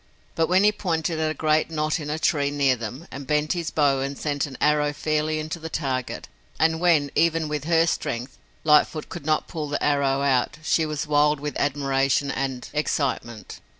But 0.33 0.47
when 0.47 0.63
he 0.63 0.71
pointed 0.71 1.19
at 1.19 1.29
a 1.29 1.35
great 1.35 1.69
knot 1.69 1.99
in 1.99 2.09
a 2.09 2.17
tree 2.17 2.49
near 2.49 2.75
them 2.75 3.07
and 3.11 3.27
bent 3.27 3.53
his 3.53 3.69
bow 3.69 3.99
and 3.99 4.17
sent 4.17 4.47
an 4.47 4.57
arrow 4.59 4.93
fairly 4.93 5.37
into 5.37 5.59
the 5.59 5.69
target, 5.69 6.27
and 6.59 6.79
when, 6.79 7.11
even 7.13 7.47
with 7.47 7.65
her 7.65 7.85
strength, 7.85 8.39
Lightfoot 8.63 9.09
could 9.09 9.27
not 9.27 9.47
pull 9.47 9.69
the 9.69 9.83
arrow 9.83 10.23
out, 10.23 10.57
she 10.63 10.87
was 10.87 11.05
wild 11.05 11.39
with 11.39 11.55
admiration 11.55 12.31
and 12.31 12.67
excitement. 12.73 13.59